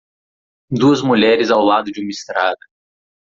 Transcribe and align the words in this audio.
Duas 0.71 1.03
mulheres 1.03 1.51
ao 1.51 1.61
lado 1.63 1.91
de 1.91 2.01
uma 2.01 2.09
estrada. 2.09 2.57